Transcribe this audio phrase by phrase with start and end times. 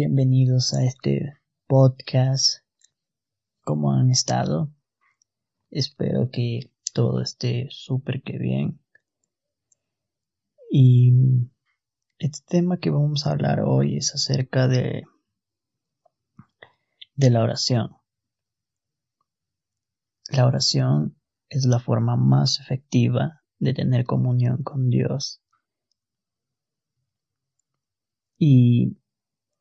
[0.00, 2.62] Bienvenidos a este podcast.
[3.64, 4.72] ¿Cómo han estado?
[5.72, 8.80] Espero que todo esté súper que bien.
[10.70, 11.50] Y
[12.20, 15.02] este tema que vamos a hablar hoy es acerca de,
[17.16, 17.96] de la oración.
[20.30, 25.42] La oración es la forma más efectiva de tener comunión con Dios.
[28.38, 28.96] Y,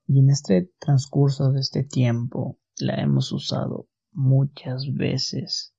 [0.07, 5.73] y en este transcurso de este tiempo la hemos usado muchas veces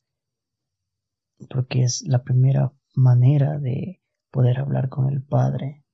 [1.49, 5.85] porque es la primera manera de poder hablar con el Padre.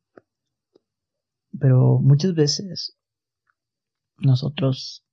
[1.59, 2.97] Pero muchas veces
[4.19, 5.05] nosotros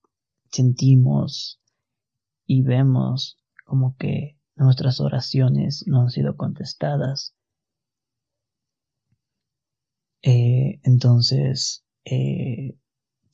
[0.52, 1.62] sentimos
[2.46, 7.36] y vemos como que nuestras oraciones no han sido contestadas.
[10.24, 12.78] Eh, entonces, eh,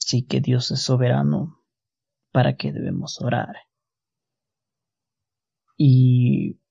[0.08, 1.62] sí que Dios es soberano,
[2.32, 3.58] ¿para qué debemos orar?
[5.76, 6.62] Y,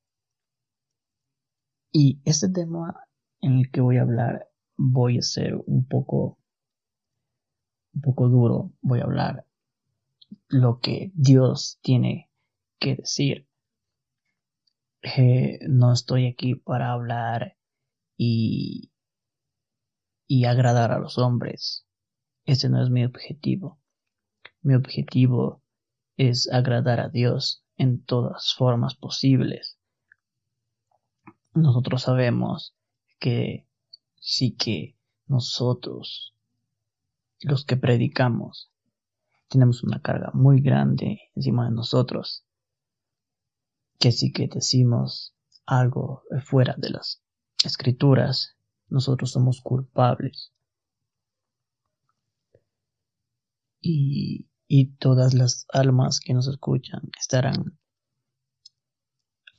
[1.92, 2.98] y este tema
[3.42, 4.48] en el que voy a hablar,
[4.78, 6.38] voy a ser un poco,
[7.92, 9.46] un poco duro, voy a hablar
[10.48, 12.30] lo que Dios tiene
[12.80, 13.46] que decir.
[15.68, 17.58] No estoy aquí para hablar
[18.16, 18.92] y,
[20.26, 21.85] y agradar a los hombres.
[22.46, 23.80] Ese no es mi objetivo.
[24.62, 25.62] Mi objetivo
[26.16, 29.78] es agradar a Dios en todas formas posibles.
[31.54, 32.74] Nosotros sabemos
[33.18, 33.66] que
[34.20, 36.34] sí que nosotros,
[37.40, 38.70] los que predicamos,
[39.48, 42.44] tenemos una carga muy grande encima de nosotros,
[43.98, 47.22] que sí que decimos algo fuera de las
[47.64, 48.56] escrituras,
[48.88, 50.52] nosotros somos culpables.
[53.88, 57.78] Y, todas las almas que nos escuchan estarán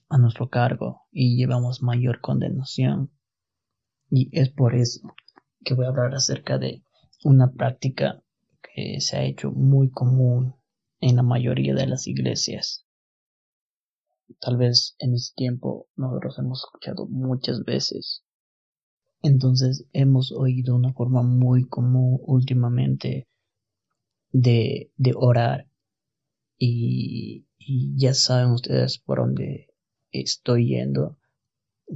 [0.10, 3.10] a nuestro cargo y llevamos mayor condenación.
[4.10, 5.16] Y es por eso
[5.64, 6.84] que voy a hablar acerca de
[7.24, 8.22] una práctica
[8.62, 10.56] que se ha hecho muy común
[11.00, 12.86] en la mayoría de las iglesias.
[14.42, 18.26] Tal vez en ese tiempo nosotros hemos escuchado muchas veces.
[19.22, 23.30] Entonces hemos oído una forma muy común últimamente
[24.32, 25.70] de, orar.
[26.58, 29.68] Y, y ya saben ustedes por dónde
[30.12, 31.18] estoy yendo.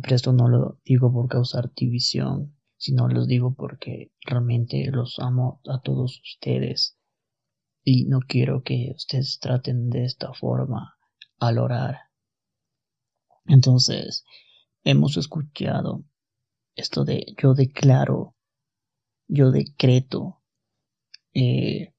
[0.02, 5.62] Pero esto no lo digo por causar división, sino los digo porque realmente los amo
[5.68, 6.98] a todos ustedes.
[7.84, 10.96] Y no quiero que ustedes traten de esta forma
[11.40, 11.98] al orar.
[13.46, 14.24] Entonces,
[14.84, 16.06] hemos escuchado
[16.76, 18.36] esto de yo declaro,
[19.28, 20.42] yo decreto
[21.34, 21.94] eh,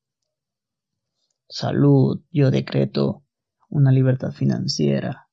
[1.53, 3.25] salud, yo decreto
[3.69, 5.29] una libertad financiera,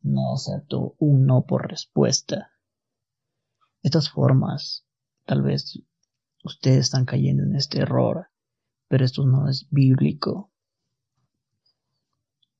[0.00, 2.52] no acepto un no por respuesta.
[3.82, 4.86] Estas formas,
[5.24, 5.82] tal vez
[6.44, 8.28] ustedes están cayendo en este error,
[8.86, 10.52] pero esto no es bíblico.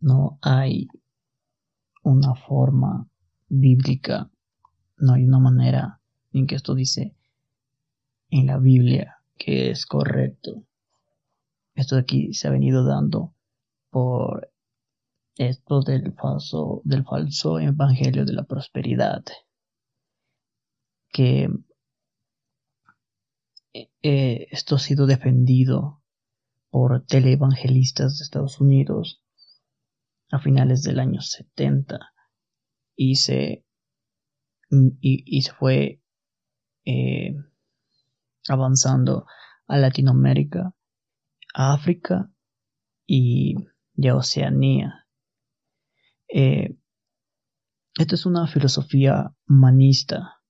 [0.01, 0.89] No hay
[2.03, 3.09] una forma
[3.49, 4.31] bíblica,
[4.97, 6.01] no hay una manera
[6.33, 7.17] en que esto dice
[8.31, 10.65] en la Biblia que es correcto.
[11.75, 13.35] Esto de aquí se ha venido dando
[13.91, 14.51] por
[15.37, 19.25] esto del falso, del falso evangelio de la prosperidad,
[21.13, 21.49] que
[23.73, 26.03] eh, esto ha sido defendido
[26.71, 29.23] por televangelistas de Estados Unidos
[30.31, 32.13] a finales del año 70
[32.97, 33.65] y se,
[35.01, 36.01] y, se fue
[36.85, 37.37] eh,
[38.49, 39.27] avanzando
[39.67, 40.75] a Latinoamérica,
[41.55, 42.31] África
[43.07, 43.55] y
[44.07, 45.07] a Oceanía.
[46.29, 46.77] Eh,
[47.99, 50.41] esta es una filosofía humanista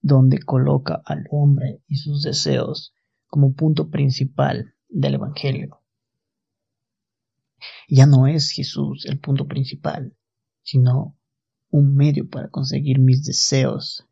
[0.00, 2.94] donde coloca al hombre y sus deseos
[3.26, 5.82] como punto principal del Evangelio.
[7.88, 10.16] Ya no es Jesús el punto principal,
[10.62, 11.18] sino
[11.70, 14.06] un medio para conseguir mis deseos.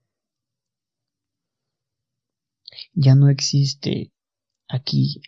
[2.93, 4.13] Ya no existe
[4.69, 5.23] aquí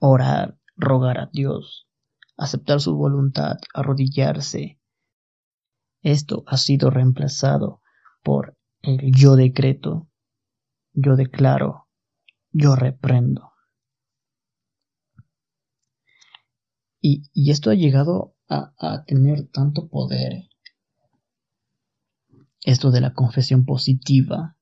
[0.00, 1.88] orar rogar a Dios,
[2.36, 4.78] aceptar su voluntad, arrodillarse.
[6.02, 7.82] Esto ha sido reemplazado
[8.22, 10.08] por el yo decreto,
[10.92, 11.88] yo declaro,
[12.52, 13.52] yo reprendo.
[17.00, 20.48] Y, esto ha llegado a, a tener tanto poder,
[22.64, 24.55] esto de la confesión positiva,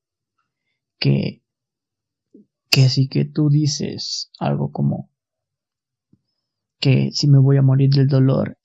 [1.05, 1.43] que
[2.71, 5.11] que si que tú dices algo como
[6.79, 8.57] que si me voy a morir del dolor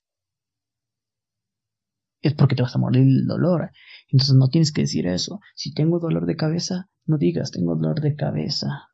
[2.21, 3.71] es porque te vas a morir del dolor.
[4.09, 5.39] Entonces no tienes que decir eso.
[5.55, 8.89] Si tengo dolor de cabeza, no digas tengo dolor de cabeza.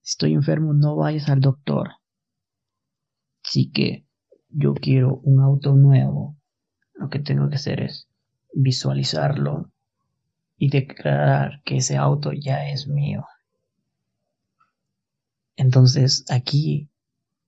[0.00, 1.90] Si estoy enfermo, no vayas al doctor.
[3.44, 4.06] Así que
[4.48, 6.38] yo quiero un auto nuevo.
[6.94, 8.08] Lo que tengo que hacer es
[8.54, 9.70] visualizarlo
[10.58, 13.26] y declarar que ese auto ya es mío.
[15.56, 16.90] Entonces aquí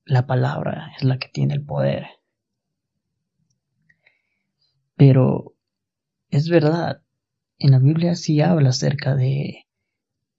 [0.05, 2.07] la palabra es la que tiene el poder.
[4.97, 5.55] Pero
[6.31, 7.03] es verdad,
[7.59, 9.67] en la Biblia sí habla acerca de,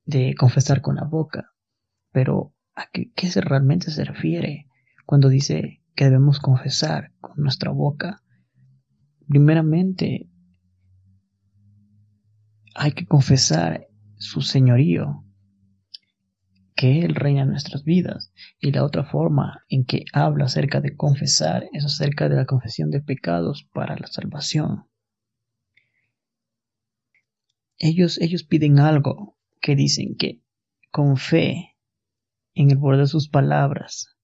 [0.05, 1.53] de confesar con la boca,
[2.11, 4.67] pero ¿a qué, qué se realmente se refiere
[5.05, 8.21] cuando dice que debemos confesar con nuestra boca?
[9.27, 10.28] Primeramente,
[12.75, 13.87] hay que confesar
[14.17, 15.25] su señorío,
[16.75, 18.31] que Él reina en nuestras vidas.
[18.59, 22.89] Y la otra forma en que habla acerca de confesar es acerca de la confesión
[22.89, 24.85] de pecados para la salvación.
[27.77, 30.41] Ellos, ellos piden algo que dicen que
[30.91, 31.77] con fe
[32.53, 34.17] en el borde de sus palabras,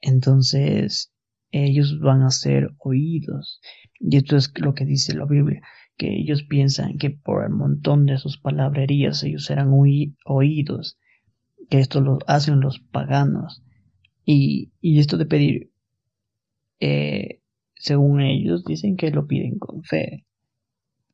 [0.00, 1.12] entonces
[1.50, 3.60] ellos van a ser oídos.
[3.98, 5.62] Y esto es lo que dice la Biblia
[6.02, 10.98] que ellos piensan que por el montón de sus palabrerías ellos serán oídos,
[11.70, 13.62] que esto lo hacen los paganos.
[14.24, 15.70] Y, esto de pedir,
[16.80, 17.40] eh,
[17.76, 20.26] según ellos, dicen que lo piden con fe.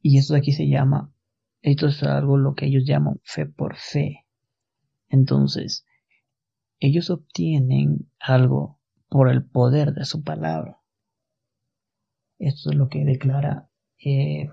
[0.01, 1.13] Y esto de aquí se llama,
[1.61, 4.25] esto es algo lo que ellos llaman fe por fe.
[5.11, 5.85] Entonces,
[6.81, 8.81] ellos obtienen algo
[9.11, 10.81] por el poder de su palabra.
[12.39, 13.69] Esto es lo que declara
[14.03, 14.49] eh,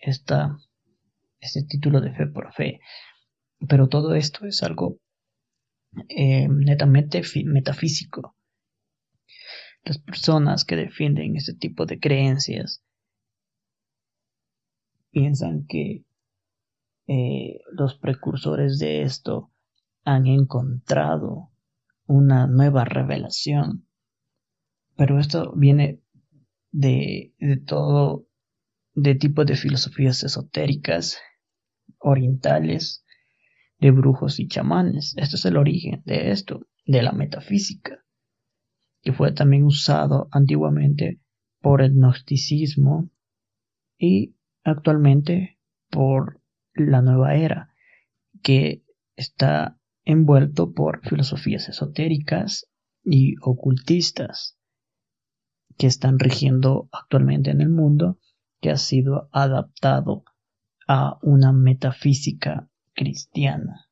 [0.00, 2.80] este título de fe por fe.
[3.68, 4.98] Pero todo esto es algo
[6.08, 8.36] eh, netamente metafísico.
[9.84, 12.82] Las personas que defienden este tipo de creencias
[15.10, 16.04] piensan que
[17.06, 19.50] eh, los precursores de esto
[20.04, 21.50] han encontrado
[22.06, 23.86] una nueva revelación.
[24.96, 26.00] Pero esto viene
[26.70, 28.27] de, de todo
[29.00, 31.18] de tipo de filosofías esotéricas,
[32.00, 33.04] orientales,
[33.78, 35.14] de brujos y chamanes.
[35.16, 38.04] Este es el origen de esto, de la metafísica,
[39.02, 41.20] que fue también usado antiguamente
[41.60, 43.10] por el gnosticismo
[43.98, 44.34] y
[44.64, 45.60] actualmente
[45.90, 46.42] por
[46.74, 47.72] la nueva era,
[48.42, 48.82] que
[49.14, 52.68] está envuelto por filosofías esotéricas
[53.04, 54.58] y ocultistas
[55.76, 58.18] que están rigiendo actualmente en el mundo
[58.60, 60.24] que ha sido adaptado
[60.86, 63.88] a una metafísica cristiana.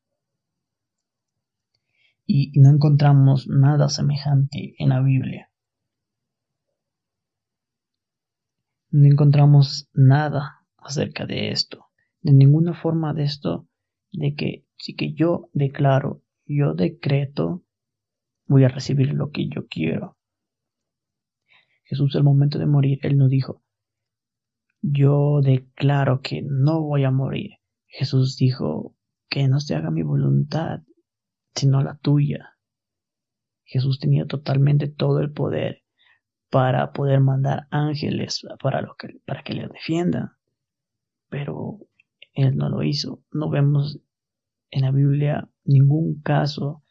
[2.25, 5.49] Y no encontramos nada semejante en la Biblia.
[8.89, 11.85] No encontramos nada acerca de esto.
[12.21, 13.67] De ninguna forma de esto,
[14.11, 17.63] de que si que yo declaro, yo decreto,
[18.47, 20.17] voy a recibir lo que yo quiero.
[21.83, 23.63] Jesús al momento de morir, él no dijo,
[24.81, 27.51] yo declaro que no voy a morir.
[27.87, 28.95] Jesús dijo
[29.29, 30.81] que no se haga mi voluntad,
[31.55, 32.57] sino la tuya.
[33.63, 35.83] Jesús tenía totalmente todo el poder
[36.49, 40.31] para poder mandar ángeles para, lo que, para que le defiendan.
[41.29, 41.79] Pero
[42.33, 43.23] él no lo hizo.
[43.31, 43.99] No vemos
[44.69, 46.83] en la Biblia ningún caso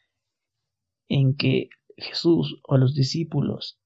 [1.09, 3.81] en que Jesús o los discípulos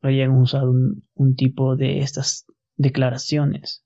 [0.00, 2.46] hayan usado un, un tipo de estas
[2.82, 3.84] declaraciones.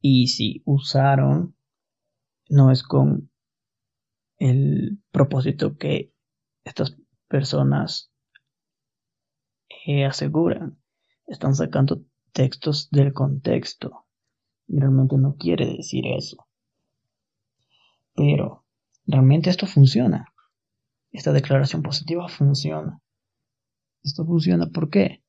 [0.00, 1.56] Y si usaron,
[2.48, 3.30] no es con
[4.38, 6.12] el propósito que
[6.64, 6.96] estas
[7.28, 8.10] personas
[9.86, 10.78] eh, aseguran.
[11.26, 14.06] Están sacando textos del contexto.
[14.68, 16.46] realmente no quiere decir eso.
[18.14, 18.64] Pero
[19.06, 20.32] realmente esto funciona.
[21.12, 23.00] Esta declaración positiva funciona.
[24.02, 25.22] Esto funciona ¿por qué?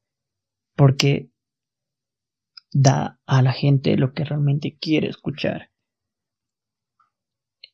[0.76, 1.31] Porque
[2.72, 5.72] da a la gente lo que realmente quiere escuchar.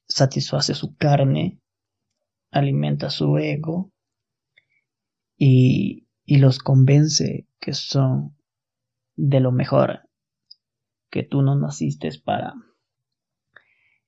[0.08, 1.60] Satisface su carne,
[2.52, 3.92] alimenta su ego
[5.38, 8.36] y, los convence que son
[9.16, 10.10] de lo mejor,
[11.10, 12.54] que tú no naciste para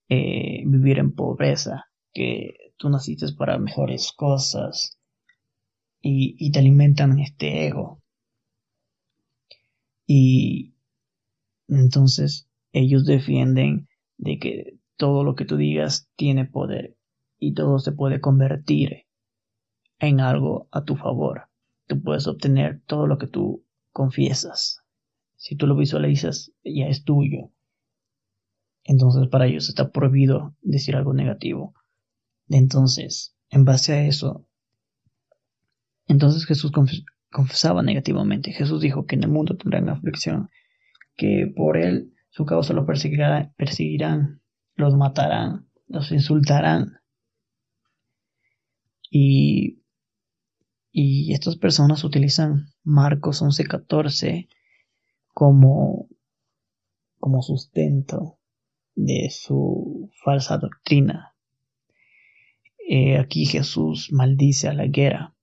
[0.10, 5.00] eh, vivir en pobreza, que tú naciste para mejores cosas
[6.02, 8.02] y, y te alimentan este ego.
[10.06, 10.74] Y,
[11.70, 16.98] entonces ellos defienden de que todo lo que tú digas tiene poder
[17.38, 19.06] y todo se puede convertir
[20.00, 21.50] en algo a tu favor.
[21.88, 24.82] Tú puedes obtener todo lo que tú confiesas.
[25.36, 27.52] Si tú lo visualizas, ya es tuyo.
[28.84, 31.74] Entonces para ellos está prohibido decir algo negativo.
[32.50, 34.48] Entonces, en base a eso,
[36.08, 36.72] entonces Jesús
[37.32, 38.52] confesaba negativamente.
[38.52, 40.50] Jesús dijo que en el mundo tendrán aflicción,
[41.20, 44.42] que por él su causa lo perseguirá, perseguirán,
[44.76, 47.02] los matarán, los insultarán.
[49.12, 49.82] Y,
[50.92, 54.48] y estas personas utilizan Marcos 11:14
[55.34, 56.08] como,
[57.20, 58.40] como sustento
[58.96, 61.36] de su falsa doctrina.
[62.88, 65.36] Eh, aquí Jesús maldice a la guerra.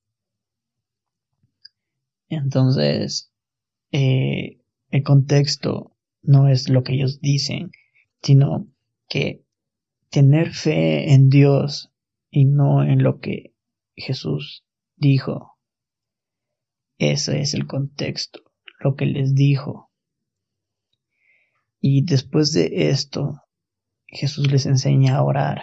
[2.29, 3.31] Entonces,
[3.93, 4.61] eh,
[4.97, 7.71] el contexto no es lo que ellos dicen,
[8.23, 8.67] sino
[9.11, 9.45] que
[10.09, 11.93] tener fe en Dios
[12.31, 13.55] y no en lo que
[13.95, 14.65] Jesús
[14.97, 15.59] dijo.
[16.97, 18.41] Ese es el contexto,
[18.81, 19.93] lo que les dijo.
[21.79, 23.43] Y después de esto,
[24.07, 25.63] Jesús les enseña a orar,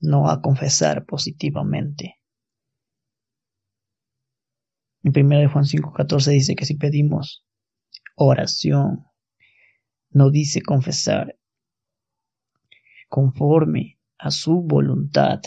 [0.00, 2.16] no a confesar positivamente.
[5.02, 7.44] En 1 Juan 5:14 dice que si pedimos
[8.16, 9.06] oración,
[10.10, 11.36] no dice confesar,
[13.08, 15.40] conforme a su voluntad.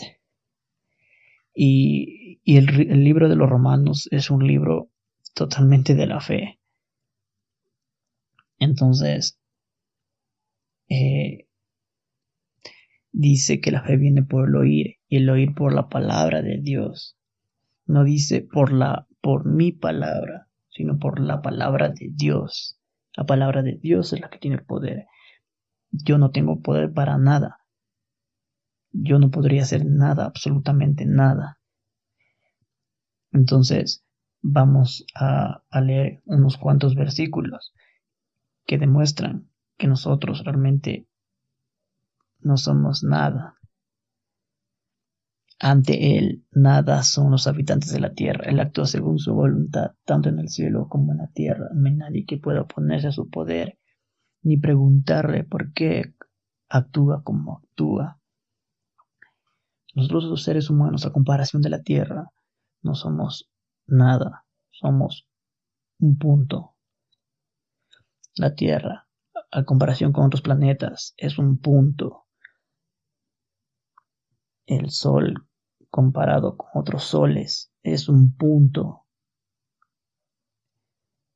[1.54, 2.66] Y, el,
[3.02, 4.90] libro de los romanos es un libro
[5.34, 6.60] totalmente de la fe.
[8.58, 9.40] Entonces,
[10.88, 11.48] eh,
[13.12, 16.60] dice que la fe viene por el oír y el oír por la palabra de
[16.60, 17.16] Dios.
[17.86, 20.45] No dice por la por mi palabra,
[20.76, 22.78] sino por la palabra de Dios.
[23.16, 25.06] La palabra de Dios es la que tiene poder.
[25.90, 27.60] Yo no tengo poder para nada.
[28.92, 31.58] Yo no podría hacer nada, absolutamente nada.
[33.32, 34.04] Entonces,
[34.42, 37.72] vamos a, a leer unos cuantos versículos
[38.66, 41.08] que demuestran que nosotros realmente
[42.40, 43.55] no somos nada.
[45.58, 48.44] Ante Él nada son los habitantes de la tierra.
[48.50, 51.70] Él actúa según su voluntad, tanto en el cielo como en la tierra.
[51.74, 53.78] No hay nadie que pueda oponerse a su poder,
[54.42, 56.14] ni preguntarle por qué
[56.68, 58.20] actúa como actúa.
[59.94, 62.30] Nosotros los seres humanos, a comparación de la tierra,
[62.82, 63.50] no somos
[63.86, 65.26] nada, somos
[65.98, 66.74] un punto.
[68.34, 69.08] La tierra,
[69.50, 72.25] a comparación con otros planetas, es un punto
[74.66, 75.48] el Sol,
[75.90, 79.06] comparado con otros soles, es un punto.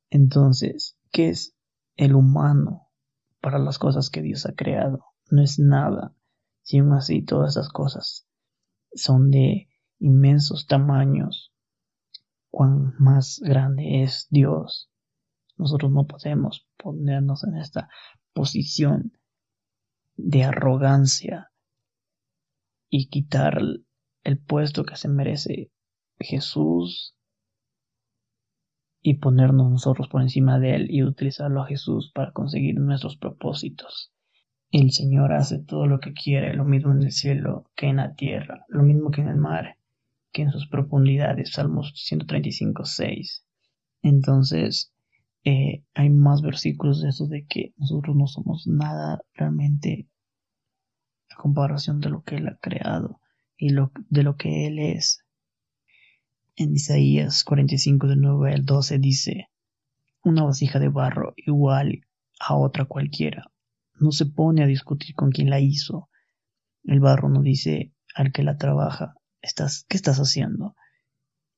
[0.09, 1.55] Entonces, ¿qué es
[1.95, 2.89] el humano
[3.39, 5.05] para las cosas que Dios ha creado?
[5.29, 6.13] No es nada.
[6.61, 8.27] Si aún así todas esas cosas
[8.93, 9.69] son de
[9.99, 11.53] inmensos tamaños,
[12.49, 14.91] cuán más grande es Dios.
[15.57, 17.89] Nosotros no podemos ponernos en esta
[18.33, 19.17] posición
[20.17, 21.50] de arrogancia
[22.91, 23.59] y quitar
[24.23, 25.71] el puesto que se merece
[26.19, 27.15] Jesús
[29.01, 34.11] y ponernos nosotros por encima de él y utilizarlo a Jesús para conseguir nuestros propósitos.
[34.69, 38.13] El Señor hace todo lo que quiere, lo mismo en el cielo que en la
[38.13, 39.77] tierra, lo mismo que en el mar,
[40.31, 41.53] que en sus profundidades.
[41.53, 43.45] Salmos 135, 6.
[44.03, 44.93] Entonces,
[45.43, 50.07] eh, hay más versículos de eso de que nosotros no somos nada realmente
[51.35, 53.19] comparación de lo que Él ha creado
[53.57, 55.23] y lo, de lo que Él es.
[56.55, 59.49] En Isaías 45 de 9 al 12 dice,
[60.23, 62.05] una vasija de barro igual
[62.39, 63.51] a otra cualquiera.
[63.99, 66.09] No se pone a discutir con quien la hizo.
[66.83, 70.75] El barro no dice al que la trabaja, ¿estás, ¿qué estás haciendo?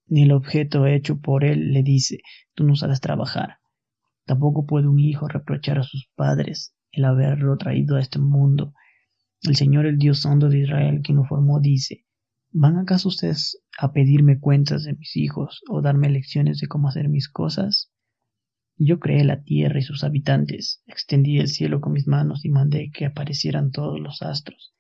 [0.08, 2.20] Ni el objeto hecho por él le dice,
[2.54, 3.60] tú no sabes trabajar.
[4.26, 8.74] Tampoco puede un hijo reprochar a sus padres el haberlo traído a este mundo
[9.44, 12.06] el Señor, el Dios Santo de Israel, quien lo formó, dice,
[12.52, 17.10] ¿van acaso ustedes a pedirme cuentas de mis hijos o darme lecciones de cómo hacer
[17.10, 17.92] mis cosas?
[18.78, 22.92] Yo creé la tierra y sus habitantes, extendí el cielo con mis manos y mandé
[22.92, 24.74] que aparecieran todos los astros.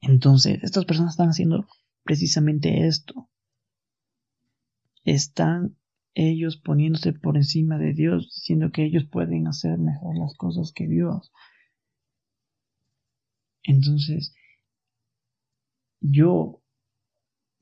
[0.00, 1.66] Entonces, estas personas están haciendo
[2.04, 3.28] precisamente esto.
[5.04, 5.76] Están
[6.14, 10.88] ellos poniéndose por encima de Dios, diciendo que ellos pueden hacer mejor las cosas que
[10.88, 11.32] Dios.
[13.68, 14.34] Entonces,
[16.00, 16.62] yo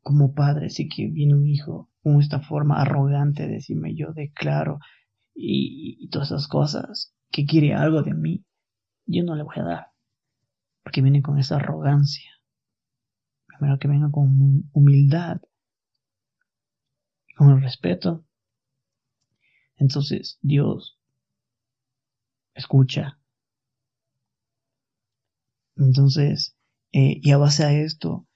[0.03, 4.79] como padre sé que viene un hijo con esta forma arrogante de decirme yo declaro
[5.35, 8.45] y, y todas esas cosas, que quiere algo de mí,
[9.05, 9.87] yo no le voy a dar,
[10.85, 12.31] porque viene con esa arrogancia.
[13.49, 15.41] Primero que venga con humildad,
[17.37, 18.25] con el respeto.
[19.77, 21.01] Entonces Dios
[22.55, 23.16] escucha.
[25.77, 26.57] Entonces,
[26.93, 28.27] eh, y a base a esto,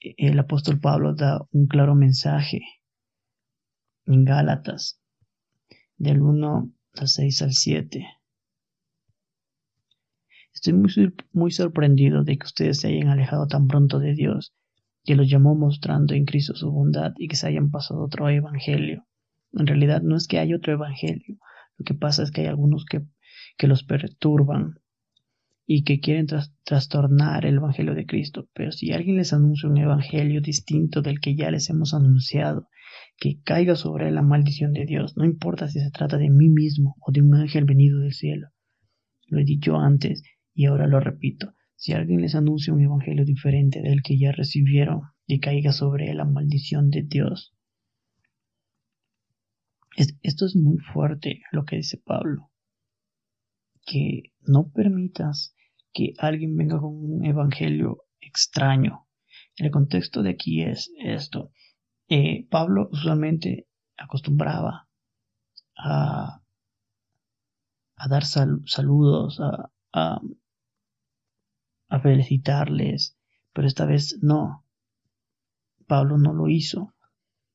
[0.00, 2.62] el apóstol Pablo da un claro mensaje
[4.04, 5.00] en Gálatas,
[5.96, 8.06] del 1 al 6 al 7.
[10.52, 14.54] Estoy muy, muy sorprendido de que ustedes se hayan alejado tan pronto de Dios,
[15.04, 19.06] que los llamó mostrando en Cristo su bondad y que se hayan pasado otro evangelio.
[19.52, 21.38] En realidad no es que haya otro evangelio,
[21.78, 23.02] lo que pasa es que hay algunos que,
[23.58, 24.80] que los perturban
[25.66, 26.26] y que quieren
[26.64, 28.48] trastornar el Evangelio de Cristo.
[28.54, 32.68] Pero si alguien les anuncia un Evangelio distinto del que ya les hemos anunciado,
[33.18, 36.94] que caiga sobre la maldición de Dios, no importa si se trata de mí mismo
[37.00, 38.48] o de un ángel venido del cielo.
[39.26, 40.22] Lo he dicho antes
[40.54, 41.52] y ahora lo repito.
[41.74, 46.24] Si alguien les anuncia un Evangelio diferente del que ya recibieron, que caiga sobre la
[46.24, 47.54] maldición de Dios.
[50.22, 52.50] Esto es muy fuerte lo que dice Pablo.
[53.84, 55.55] Que no permitas
[55.96, 59.08] que alguien venga con un evangelio extraño.
[59.56, 61.52] El contexto de aquí es esto.
[62.08, 64.90] Eh, Pablo usualmente acostumbraba
[65.78, 66.42] a,
[68.10, 70.20] dar saludos, a, a,
[71.88, 73.16] a felicitarles,
[73.54, 74.66] pero esta vez no.
[75.86, 76.94] Pablo no lo hizo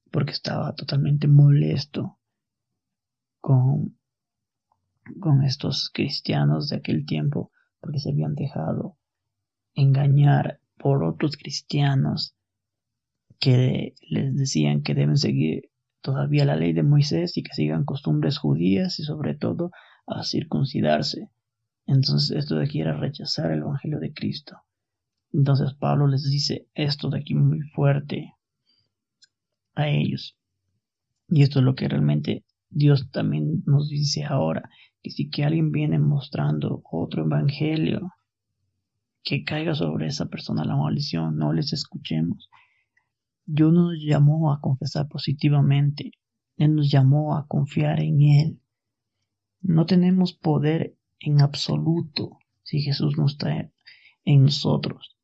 [0.09, 2.17] porque estaba totalmente molesto
[3.39, 3.99] con,
[5.19, 8.97] con estos cristianos de aquel tiempo porque se habían dejado
[9.73, 12.35] engañar por otros cristianos
[13.39, 18.37] que les decían que deben seguir todavía la ley de Moisés y que sigan costumbres
[18.37, 19.71] judías y sobre todo
[20.05, 21.29] a circuncidarse.
[21.85, 24.57] Entonces esto de aquí era rechazar el Evangelio de Cristo.
[25.33, 28.35] Entonces Pablo les dice esto de aquí muy fuerte
[29.75, 30.37] a ellos.
[31.29, 34.69] Y esto es lo que realmente Dios también nos dice ahora
[35.01, 38.11] que si que alguien viene mostrando otro evangelio,
[39.23, 42.49] que caiga sobre esa persona la maldición, no les escuchemos.
[43.45, 46.11] Dios nos llamó a confesar positivamente,
[46.57, 48.61] Él nos llamó a confiar en Él.
[49.61, 53.71] No tenemos poder en absoluto si Jesús no está
[54.23, 55.17] en nosotros.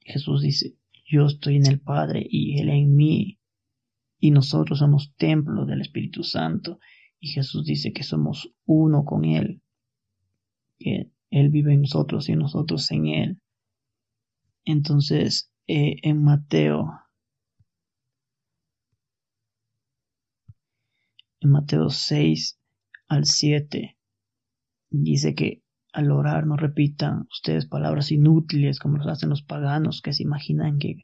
[0.00, 3.38] Jesús dice, yo estoy en el Padre y Él en mí,
[4.18, 6.78] y nosotros somos templo del Espíritu Santo,
[7.26, 9.60] y Jesús dice que somos uno con Él,
[10.78, 13.40] que Él vive en nosotros y nosotros en Él.
[14.64, 16.88] Entonces, eh, en Mateo,
[21.40, 22.60] en Mateo 6
[23.08, 23.98] al 7,
[24.90, 30.12] dice que al orar no repitan ustedes palabras inútiles como los hacen los paganos que
[30.12, 31.02] se imaginan que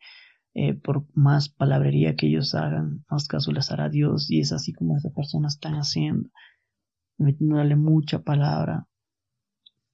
[0.54, 4.74] eh, por más palabrería que ellos hagan, más caso les hará Dios y es así
[4.74, 6.28] como esas personas están haciendo,
[7.16, 8.86] metiéndole mucha palabra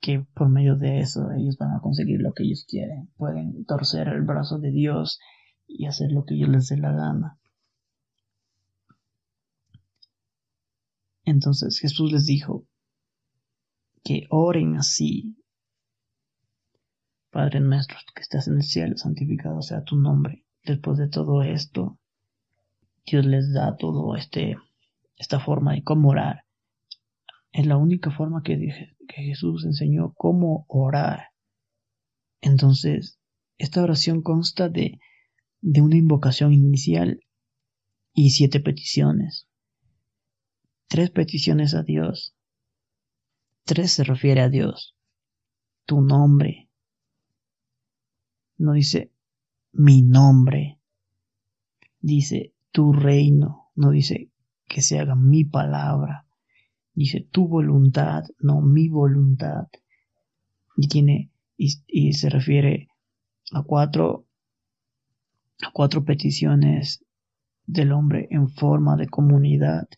[0.01, 4.09] que por medio de eso ellos van a conseguir lo que ellos quieren, pueden torcer
[4.09, 5.21] el brazo de Dios
[5.69, 7.39] y hacer lo que ellos les dé la gana.
[11.25, 12.67] Entonces Jesús les dijo
[14.03, 15.37] que oren así.
[17.31, 21.99] Padre nuestro que estás en el cielo, santificado sea tu nombre después de todo esto,
[23.07, 24.57] Dios les da todo este
[25.17, 26.45] esta forma de cómo orar.
[27.53, 28.57] Es la única forma que,
[29.09, 31.31] Jesús enseñó cómo orar.
[32.41, 33.19] Entonces,
[33.57, 35.01] esta oración consta de,
[35.61, 37.21] de una invocación inicial
[38.13, 39.49] y siete peticiones.
[40.87, 42.37] Tres peticiones a Dios.
[43.65, 44.95] Tres se refiere a Dios.
[45.85, 46.71] Tu nombre.
[48.57, 49.13] No dice
[49.73, 50.81] mi nombre.
[52.01, 54.31] Dice tu reino, no dice
[54.67, 56.27] que se haga mi palabra.
[56.95, 59.69] Dice tu voluntad, no mi voluntad.
[60.77, 62.89] Y tiene, y, se refiere
[63.53, 64.27] a cuatro,
[65.63, 67.05] a cuatro peticiones
[67.67, 69.89] del hombre en forma de comunidad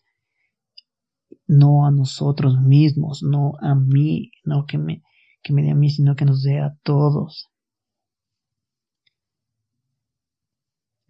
[1.51, 5.03] no a nosotros mismos, no a mí, no que me,
[5.43, 7.50] que me dé a mí, sino que nos dé a todos.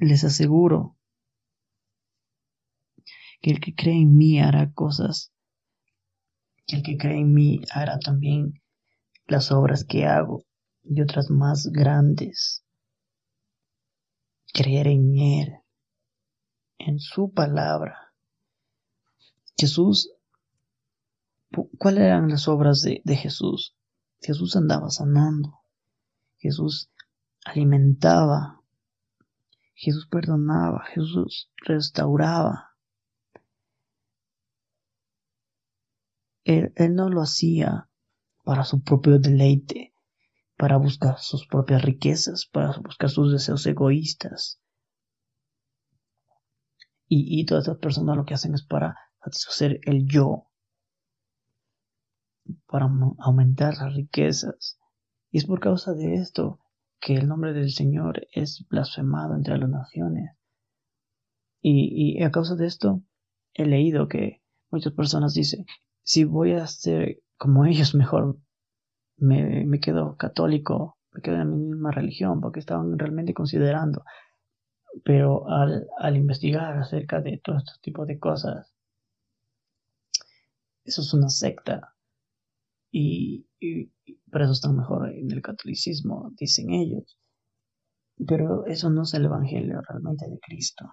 [0.01, 0.97] Les aseguro
[3.39, 5.31] que el que cree en mí hará cosas,
[6.65, 8.63] que el que cree en mí hará también
[9.27, 10.43] las obras que hago
[10.83, 12.65] y otras más grandes.
[14.51, 15.53] Creer en Él,
[16.79, 18.11] en su palabra.
[19.55, 20.11] Jesús
[21.77, 23.75] ¿cuáles eran las obras de, de Jesús?
[24.19, 25.59] Jesús andaba sanando,
[26.39, 26.89] Jesús
[27.45, 28.60] alimentaba,
[29.81, 32.75] Jesús perdonaba, Jesús restauraba.
[36.43, 37.89] Él, no lo hacía
[38.43, 39.95] para su propio deleite,
[40.55, 44.61] para buscar sus propias riquezas, para buscar sus deseos egoístas.
[47.07, 50.51] Y, y todas estas personas lo que hacen es para satisfacer el yo,
[52.67, 54.77] para aumentar las riquezas.
[55.31, 56.60] Y es por causa de esto
[57.01, 60.37] que el nombre del Señor es blasfemado entre las naciones.
[61.61, 63.01] Y, y a causa de esto
[63.53, 65.65] he leído que muchas personas dicen,
[66.03, 68.37] si voy a ser como ellos, mejor
[69.17, 74.03] me, me quedo católico, me quedo en mi misma religión, porque estaban realmente considerando.
[75.03, 78.75] Pero al, al investigar acerca de todo este tipo de cosas,
[80.83, 81.95] eso es una secta.
[82.91, 83.91] Y, y,
[84.31, 87.17] por eso están mejor en el catolicismo, dicen ellos.
[88.27, 90.89] Pero eso no es el Evangelio realmente de Cristo.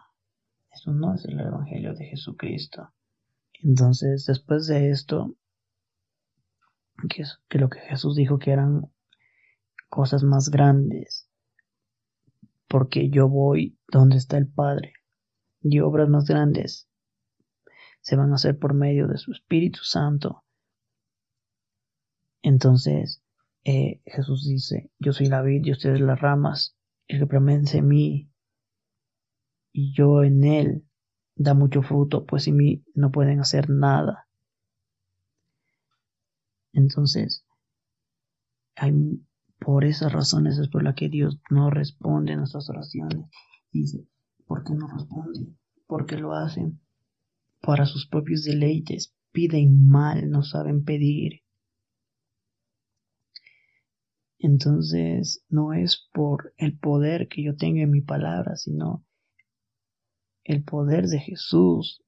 [0.70, 2.92] Eso no es el Evangelio de Jesucristo.
[3.62, 5.34] Entonces, después de esto,
[7.08, 8.82] que, que lo que Jesús dijo que eran
[9.88, 11.28] cosas más grandes,
[12.68, 14.92] porque yo voy donde está el Padre,
[15.62, 16.88] y obras más grandes
[18.00, 20.44] se van a hacer por medio de su Espíritu Santo.
[22.42, 23.22] Entonces,
[23.64, 27.88] eh, Jesús dice, yo soy la vid y ustedes las ramas, el que permanece en
[27.88, 28.30] mí
[29.72, 30.84] y yo en él
[31.36, 34.28] da mucho fruto, pues sin mí no pueden hacer nada.
[36.72, 37.44] Entonces,
[38.76, 38.92] hay,
[39.58, 43.26] por esas razones es por la que Dios no responde a nuestras oraciones.
[43.72, 44.06] Dice,
[44.46, 45.54] ¿por qué no responde?
[45.86, 46.80] Porque lo hacen
[47.60, 49.14] para sus propios deleites.
[49.32, 51.42] Piden mal, no saben pedir.
[54.38, 59.04] Entonces, no es por el poder que yo tenga en mi palabra, sino
[60.44, 62.02] el poder de Jesús.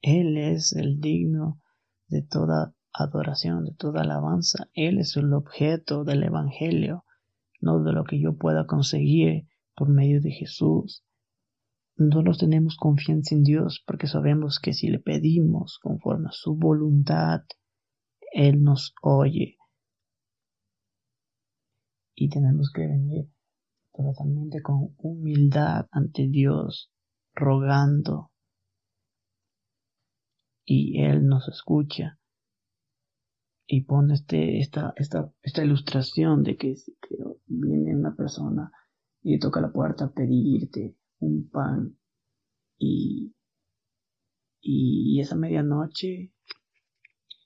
[0.00, 1.60] Él es el digno
[2.08, 4.68] de toda adoración, de toda alabanza.
[4.72, 7.04] Él es el objeto del Evangelio,
[7.60, 9.46] no de lo que yo pueda conseguir
[9.76, 11.04] por medio de Jesús.
[11.96, 17.42] Nosotros tenemos confianza en Dios porque sabemos que si le pedimos conforme a su voluntad,
[18.32, 19.57] Él nos oye.
[22.20, 23.30] Y tenemos que venir
[23.92, 26.90] totalmente con humildad ante Dios,
[27.32, 28.32] rogando.
[30.64, 32.18] Y Él nos escucha
[33.68, 36.74] y pone este, esta, esta, esta ilustración de que,
[37.46, 38.72] viene una persona
[39.22, 41.96] y toca la puerta a pedirte un pan
[42.78, 43.32] y,
[44.60, 46.32] y esa medianoche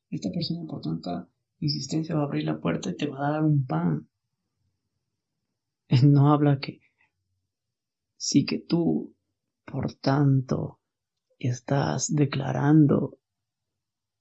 [0.08, 3.44] esta persona por tanta insistencia va a abrir la puerta y te va a dar
[3.44, 4.08] un pan.
[6.02, 6.80] No habla que
[8.16, 9.14] sí que tú,
[9.66, 10.80] por tanto,
[11.38, 13.18] estás declarando,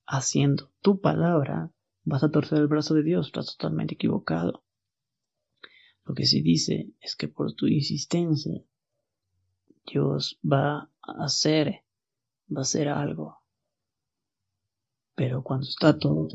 [0.06, 1.72] haciendo tu palabra,
[2.04, 4.66] vas a torcer el brazo de Dios, estás totalmente equivocado.
[6.04, 8.62] Lo que se dice es que por tu insistencia,
[9.86, 11.86] Dios va a hacer,
[12.54, 13.38] va a hacer algo.
[15.16, 16.28] Pero cuando está todo,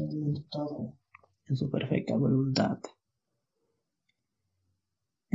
[0.51, 0.99] todo
[1.47, 2.79] en su perfecta voluntad.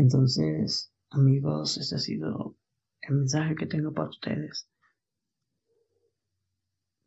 [0.01, 2.57] Entonces, amigos, este ha sido
[3.01, 4.67] el mensaje que tengo para ustedes.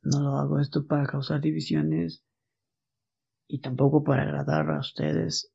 [0.02, 2.24] No lo hago esto para causar divisiones
[3.48, 5.52] y tampoco para agradar a ustedes.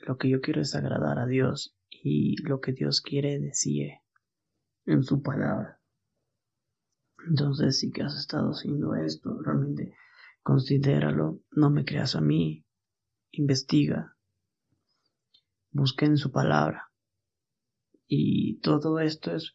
[0.00, 3.92] Lo que yo quiero es agradar a Dios y lo que Dios quiere decir
[4.86, 5.80] en su palabra.
[7.28, 9.94] Entonces, si que has estado haciendo esto, realmente
[10.42, 12.66] considéralo, no me creas a mí,
[13.30, 14.16] investiga,
[15.70, 16.90] busca en su palabra.
[18.06, 19.54] Y todo esto es,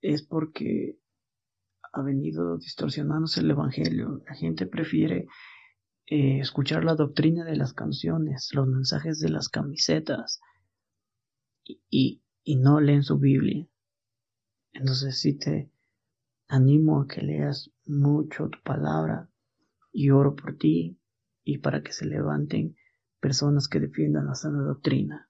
[0.00, 0.98] es porque
[1.92, 4.22] ha venido distorsionándose el Evangelio.
[4.26, 5.26] La gente prefiere
[6.06, 10.40] eh, escuchar la doctrina de las canciones, los mensajes de las camisetas
[11.90, 13.68] y, y, no leen su Biblia.
[14.72, 15.70] Entonces sí te
[16.48, 19.30] animo a que leas mucho tu palabra
[19.92, 20.98] y oro por ti
[21.44, 22.77] y para que se levanten
[23.20, 25.27] personas que defiendan la sana doctrina.